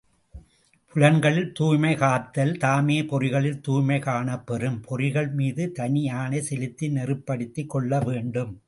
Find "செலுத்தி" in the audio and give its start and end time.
6.41-6.89